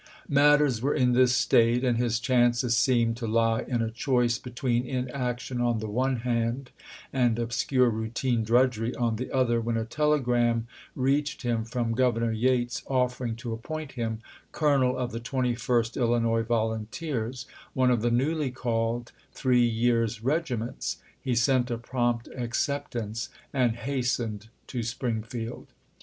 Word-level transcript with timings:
Matters 0.29 0.81
were 0.81 0.95
in 0.95 1.11
this 1.11 1.35
state, 1.35 1.83
and 1.83 1.95
his 1.95 2.19
chances 2.19 2.75
seemed 2.75 3.17
to 3.17 3.27
lie 3.27 3.61
in 3.61 3.83
a 3.83 3.91
choice 3.91 4.39
be 4.39 4.49
tween 4.49 4.83
inaction 4.83 5.61
on 5.61 5.77
the 5.77 5.91
one 5.91 6.15
hand 6.21 6.71
and 7.13 7.37
obscure 7.37 7.87
routine 7.87 8.43
di'udgery 8.43 8.95
on 8.99 9.17
the 9.17 9.31
other, 9.31 9.61
when 9.61 9.77
a 9.77 9.85
telegram 9.85 10.65
reached 10.95 11.43
him 11.43 11.63
from 11.63 11.91
Governor 11.93 12.31
Yates 12.31 12.81
offering 12.87 13.35
to 13.35 13.53
appoint 13.53 13.91
him 13.91 14.21
colonel 14.51 14.97
of 14.97 15.11
the 15.11 15.19
Twenty 15.19 15.53
first 15.53 15.95
Illinois 15.95 16.41
Volunteers, 16.41 17.45
one 17.75 17.91
of 17.91 18.01
the 18.01 18.09
newly 18.09 18.49
called 18.49 19.11
three 19.31 19.63
years' 19.67 20.23
regiments. 20.23 20.97
He 21.21 21.35
sent 21.35 21.69
a 21.69 21.77
prompt 21.77 22.27
acceptance 22.35 23.29
and 23.53 23.75
hastened 23.75 24.47
to 24.65 24.81
Springfield. 24.81 25.67